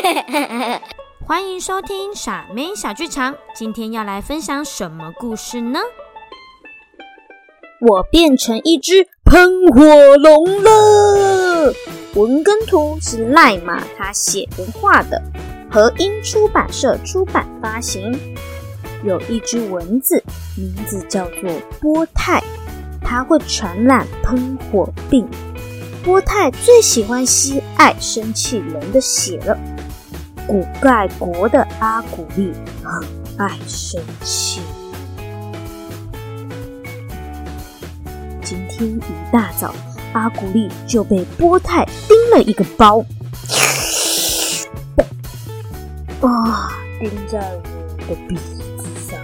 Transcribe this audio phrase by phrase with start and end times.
[1.26, 5.78] 欢迎收听傻妹小剧场，今天要来分享什么故事呢？
[7.80, 11.72] 我变成一只喷火龙了。
[12.14, 15.22] 文根图是赖马他写的画的，
[15.70, 18.18] 和音出版社出版发行。
[19.04, 20.22] 有一只蚊子，
[20.56, 22.42] 名字叫做波泰，
[23.02, 25.28] 它会传染喷火病。
[26.02, 29.58] 波泰最喜欢吸爱生气人的血了。
[30.50, 32.52] 古盖国的阿古丽
[32.82, 34.60] 很爱生气。
[38.42, 39.00] 今天一
[39.32, 39.72] 大早，
[40.12, 42.98] 阿古丽就被波泰叮了一个包，
[46.20, 47.38] 啊，叮在
[48.08, 48.60] 我的鼻子
[49.08, 49.16] 上。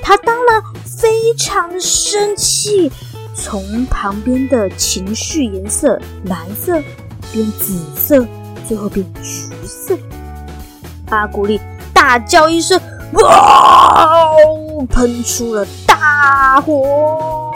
[0.00, 2.90] 他当然非常生气，
[3.34, 6.82] 从旁边的情绪颜色蓝色
[7.34, 8.26] 变紫色，
[8.66, 9.94] 最后变橘色。
[11.10, 11.60] 阿古丽
[11.92, 12.80] 大叫一声，
[13.12, 14.30] 哇！
[14.90, 17.52] 喷出了大火。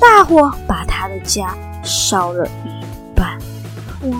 [0.00, 2.70] 大火把他的家烧了一
[3.14, 3.38] 半。
[4.10, 4.18] 哇！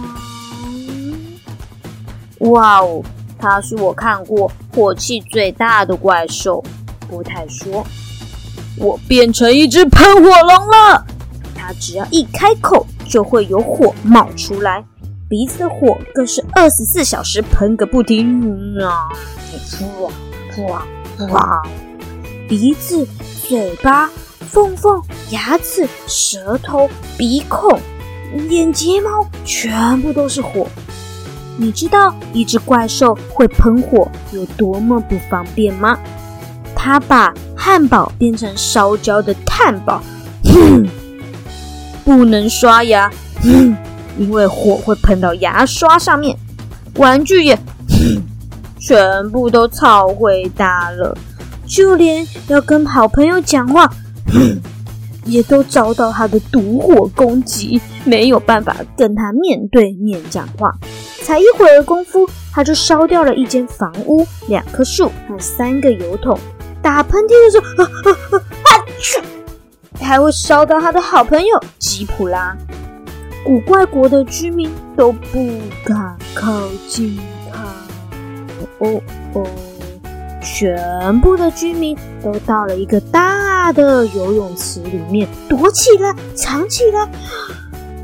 [2.50, 3.02] 哇哦，
[3.38, 6.62] 他是我看过火气最大的怪兽。
[7.08, 7.86] 波泰说
[8.76, 11.06] ：“我变成一只喷火龙了。
[11.54, 14.84] 它只要一开口，就会有火冒出来，
[15.28, 19.08] 鼻子的火更是二十四小时喷个不停啊！
[19.70, 20.12] 噗啊
[20.54, 20.86] 噗啊
[21.18, 21.62] 噗啊！
[22.48, 23.06] 鼻子、
[23.48, 24.10] 嘴巴。”
[24.48, 26.88] 缝缝、牙齿、舌头、
[27.18, 27.78] 鼻孔、
[28.48, 30.66] 眼睫毛，全部都是火。
[31.58, 35.98] 你知道一只怪兽会喷火有多么不方便吗？
[36.76, 40.00] 它把汉堡变成烧焦的炭堡，
[42.04, 43.10] 不能刷牙，
[44.18, 46.36] 因为火会喷到牙刷上面。
[46.96, 47.58] 玩具也
[48.78, 51.16] 全部都超回答了，
[51.66, 53.90] 就连要跟好朋友讲话。
[55.24, 60.72] 也都遭到他的毒火攻击，没有办法跟他面对面讲话。
[61.24, 66.38] 才一会儿功夫，他就烧掉了一间房屋、两棵树和三个油桶。
[66.80, 68.38] 打喷嚏的时候，啊啊啊！
[68.38, 70.00] 啊！
[70.00, 72.56] 还会烧到他的好朋友吉普拉。
[73.46, 75.38] 古怪国的居民都不
[75.84, 77.16] 敢靠近
[77.52, 77.62] 他。
[78.80, 79.00] 哦
[79.34, 79.46] 哦。
[80.42, 87.08] 全部的居民都到了一个大的游泳池里面，躲起来，藏起来。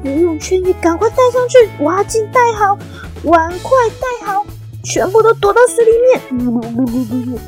[0.04, 2.78] 游泳圈也赶快带上去，挖镜带好，
[3.24, 3.70] 碗筷
[4.00, 4.44] 带好，
[4.84, 5.91] 全部都躲到水里
[6.38, 7.38] 面。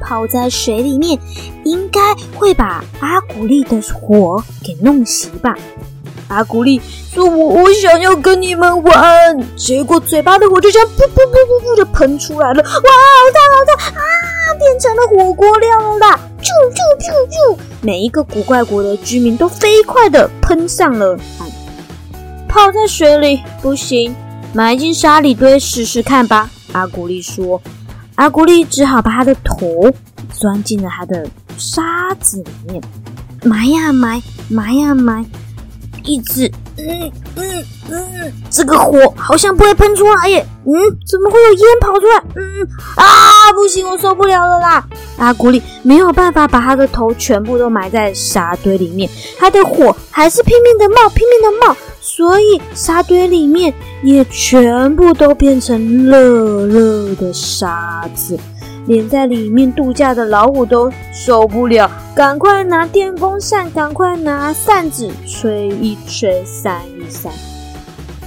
[0.00, 1.18] 泡在水里面，
[1.64, 5.56] 应该会把阿古丽的火给弄熄吧？
[6.28, 6.80] 阿古丽
[7.12, 12.78] 说：“我我想要跟你们玩。”结果嘴巴的火就这样噗噗噗噗噗的喷出来了，哇，好
[13.32, 14.02] 烫好烫啊！
[14.58, 16.18] 变成了火锅料了啦！
[16.40, 17.58] 啾啾啾啾！
[17.80, 21.16] 每一个古怪国的居民都飞快的喷上了，
[22.48, 24.14] 泡在水里不行，
[24.52, 26.50] 埋进沙里堆试试看吧。
[26.72, 27.60] 阿古丽说
[28.16, 29.92] ：“阿古丽只好把他的头
[30.32, 31.26] 钻进了他的
[31.56, 32.82] 沙子里面，
[33.44, 35.24] 埋呀埋，埋呀埋。”
[36.06, 40.72] 一直，嗯嗯嗯，这个火好像不会喷出来耶，嗯，
[41.06, 42.22] 怎么会有烟跑出来？
[42.36, 44.88] 嗯啊，不行，我受不了了啦！
[45.18, 53.72] 阿古里没有办法把他的头全部都埋在沙堆里面，他的火还是拼命的冒，拼命的冒，所以沙堆里面
[54.02, 58.38] 也全部都变成热热的沙子。
[58.86, 67.32] 连在里面度假的老虎都受不了，赶快拿电风扇，赶快拿扇子吹一吹，扇一扇。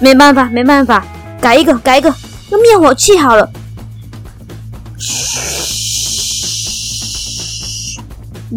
[0.01, 1.05] 没办法，没办法，
[1.39, 2.13] 改一个，改一个，
[2.51, 3.49] 用灭火器好了。
[4.97, 5.49] 嘘，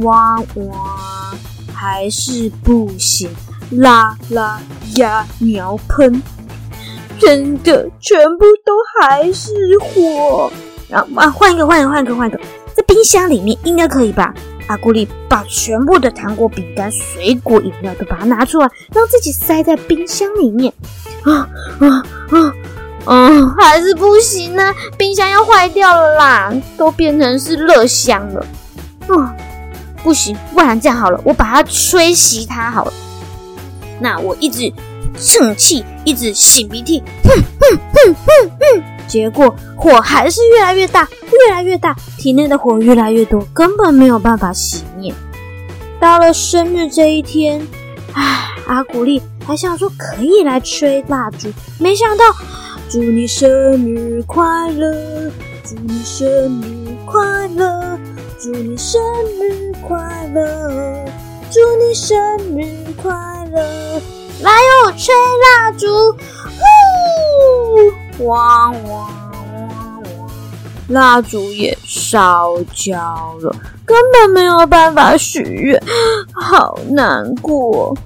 [0.02, 1.34] 哇哇，
[1.72, 3.30] 还是不行，
[3.70, 4.60] 啦啦
[4.96, 6.20] 呀，苗喷，
[7.20, 10.50] 真的全部都还是火。
[10.92, 12.38] 然后啊，换一个，换一个，换一个，换一个，
[12.74, 14.32] 在冰箱里面应该可以吧？
[14.68, 20.72] 阿古丽把全部的糖果、饼干、水果、饮料都把它拿出来，让自己塞在冰箱里面。
[21.24, 21.48] 啊
[21.80, 22.54] 啊啊
[23.06, 23.54] 啊！
[23.58, 28.46] 还是不行呢，冰箱要坏掉了啦，都变成是热箱了。
[29.08, 29.34] 啊，
[30.04, 32.92] 不行，不然这样好了，我把它吹熄它好了。
[34.00, 34.72] 那我一直
[35.16, 37.30] 生气，一直擤鼻涕，哼
[37.60, 38.82] 哼哼哼哼。
[39.08, 45.12] 结果火还是越来越大，越来越大，体内的火越来越多，根本没有办法熄灭。
[46.00, 47.66] 到了生日这一天，
[48.14, 52.24] 唉，阿古丽还想说可以来吹蜡烛，没想到
[52.88, 55.30] 祝你生日快乐，
[55.62, 56.26] 祝你生
[56.62, 57.98] 日快乐，
[58.40, 59.00] 祝你生
[59.40, 59.98] 日快
[60.32, 61.04] 乐，
[61.50, 62.16] 祝你生
[62.56, 62.66] 日
[62.96, 63.12] 快
[63.52, 64.00] 乐！
[64.40, 65.86] 来哦，吹蜡烛，
[68.24, 70.30] 汪汪汪汪，
[70.88, 72.98] 蜡烛也烧焦
[73.40, 73.54] 了，
[73.84, 75.82] 根本没有办法许愿，
[76.32, 77.96] 好难过。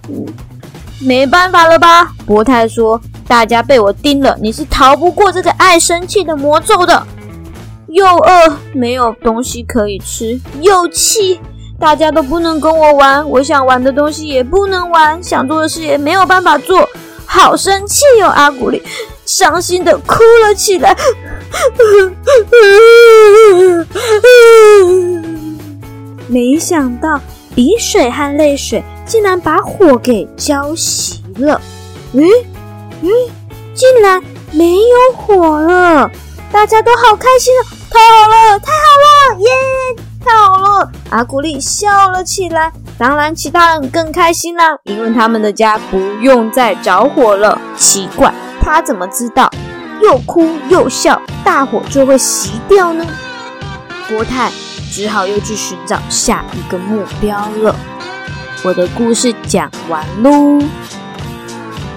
[1.01, 2.13] 没办法了吧？
[2.27, 3.01] 博泰说。
[3.29, 7.05] 大家被我盯了，你是逃不过这个爱生气的魔咒的。
[7.89, 11.41] 又饿，没有东西可以吃；又气，
[11.77, 16.89] 大家都不能跟我玩，我想玩的东西也不能玩，想做的事也没有办法做，
[17.27, 18.29] 好生气哟！
[18.29, 18.81] 阿古丽
[19.27, 20.97] 伤心的哭了起来。
[26.29, 27.21] 没想到
[27.55, 31.61] 鼻水和泪水竟然把火给浇熄了。
[32.13, 32.23] 嗯？
[33.03, 33.11] 嗯，
[33.75, 36.11] 竟然没有火了，
[36.51, 37.63] 大家都好开心啊！
[37.91, 39.47] 太好了，太好了，耶！
[40.25, 42.73] 太好了，阿古丽笑了起来。
[42.99, 47.61] 当然，其他人更开心啦，因为他们的家不用再着火了。
[47.77, 48.33] 奇怪，
[48.73, 49.49] 他怎么知道
[50.03, 53.07] 又哭又笑，大火就会熄掉呢？
[54.09, 54.51] 国泰
[54.93, 57.75] 只好又去寻找下一个目标了。
[58.65, 60.61] 我的故事讲完喽。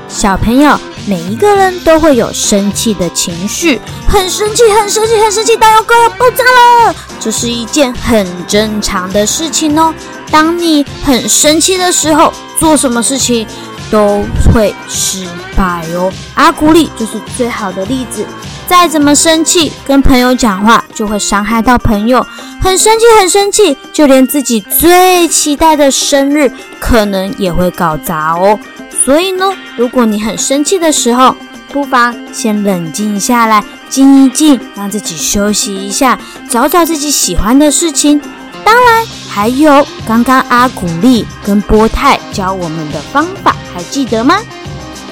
[0.07, 6.95] 小朋友，每一个人都会有生气的情绪，很生气，很生气，很生气，大要快要爆炸了。
[7.19, 9.93] 这是一件很正常的事情哦。
[10.31, 13.47] 当你很生气的时候，做什么事情
[13.89, 14.23] 都
[14.53, 15.25] 会失
[15.59, 16.09] 败哦。
[16.35, 18.25] 阿古丽就是最好的例子。
[18.65, 22.25] 再怎么生气，跟朋友讲话就会伤害到朋友。
[22.61, 28.59] 很生气，很生气，就连自己最期待的生日，可能也会搞砸哦。
[29.03, 31.35] 所以呢，如果你很生气的时候，
[31.73, 38.21] 不妨先冷静下来，静一静，让自己休息一下，找找自己喜欢的事情。
[38.63, 44.37] 当然，还有刚刚阿古丽跟波泰教我们的方法，还记得吗？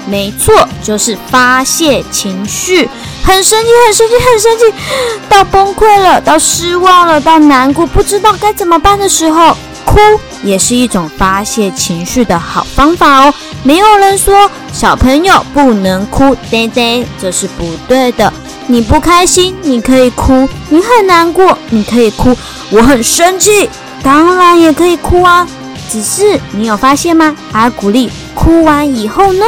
[0.08, 2.88] 没错，就是发泄情绪。
[3.22, 4.74] 很生气，很生气，很生气，
[5.28, 9.56] 到崩溃了，到失望了，到难过，不知道该怎么办的时候。
[9.84, 9.96] 哭
[10.42, 13.32] 也是一种发泄情绪的好方法哦。
[13.62, 18.30] 没有人说小朋友不能哭，对对，这是不对的。
[18.66, 22.36] 你不开心，你可以哭；你很难过，你可以哭。
[22.68, 23.70] 我很生气，
[24.02, 25.48] 当然也可以哭啊。
[25.90, 27.34] 只是你有发现吗？
[27.52, 29.46] 阿古丽哭完以后呢，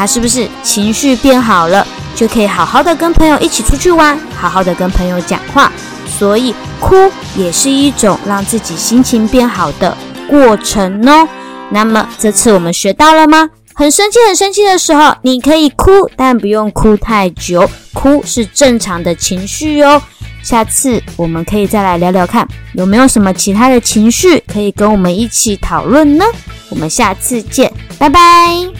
[0.00, 5.70] 他是不是情绪变好了，就可以好好的跟朋友一起出去玩，好好的跟朋友讲话。
[6.18, 6.96] 所以哭
[7.36, 9.94] 也是一种让自己心情变好的
[10.26, 11.28] 过程哦。
[11.68, 13.50] 那么这次我们学到了吗？
[13.74, 17.70] 很生气、很生气的时候，你可以哭，但不用哭太久。
[17.92, 20.00] 哭是正常的情绪哦。
[20.42, 26.24] 下次我们可以再来聊聊看，有没有什么其他的情绪可以跟我们一起讨论呢？
[26.70, 28.79] 我们下次见，拜拜。